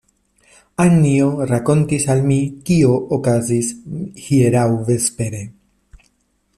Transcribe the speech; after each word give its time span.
Anjo 0.83 1.27
rakontis 1.51 2.07
al 2.13 2.23
mi, 2.31 2.39
kio 2.71 2.97
okazis 3.19 3.71
hieraŭ 4.25 4.67
vespere. 4.91 5.45